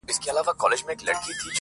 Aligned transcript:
•دوست 0.09 0.19
ته 0.23 0.27
حال 0.31 0.45
وایه 0.45 0.69
دښمن 0.77 0.95
ته 0.99 1.03
لاپي- 1.07 1.31